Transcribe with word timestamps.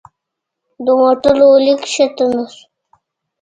له 0.83 0.91
موټره 0.99 1.45
ولي 1.51 1.73
کښته 1.83 2.25
نه 2.33 2.41
شو؟ 2.53 2.63